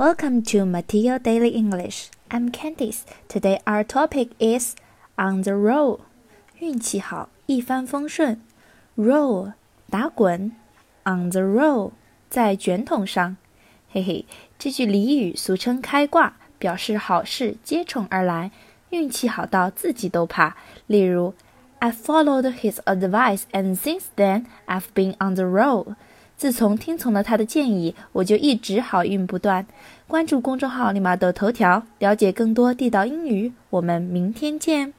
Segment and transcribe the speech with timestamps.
[0.00, 2.10] Welcome to Mateo Daily English.
[2.30, 3.04] I'm Candice.
[3.28, 4.74] Today our topic is
[5.16, 6.00] on the roll.
[6.58, 8.40] 运气好，一帆风顺。
[8.96, 9.52] Roll
[9.88, 10.52] 打滚，
[11.04, 11.92] on the roll
[12.28, 13.36] 在卷筒上。
[13.90, 14.24] 嘿嘿，
[14.58, 18.50] 这句俚语俗称开挂，表示好事接踵而来，
[18.90, 20.56] 运气好到自己都怕。
[20.86, 21.34] 例如，
[21.78, 25.94] I followed his advice and since then I've been on the roll.
[26.41, 29.63] 自从听从了他的建议，我就一直好运不断。
[30.07, 33.53] 关注公众号“立马豆头条”，了解更多地道英语。
[33.69, 34.91] 我们明天见。